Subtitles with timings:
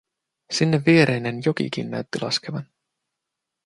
[0.53, 2.67] Sinne viereinen jokikin näytti laskevan.